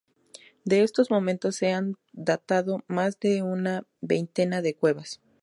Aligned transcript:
De 0.65 0.81
estos 0.81 1.11
momentos 1.11 1.57
se 1.57 1.73
han 1.73 1.95
datado 2.11 2.83
más 2.87 3.19
de 3.19 3.43
una 3.43 3.85
veintena 4.01 4.63
de 4.63 4.73
cuevas. 4.73 5.21